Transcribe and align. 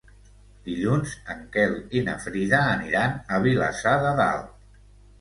Dilluns 0.69 1.13
en 1.33 1.43
Quel 1.57 1.77
i 1.99 2.03
na 2.09 2.17
Frida 2.25 2.65
aniran 2.73 3.17
a 3.39 3.43
Vilassar 3.49 3.97
de 4.09 4.19
Dalt. 4.25 4.69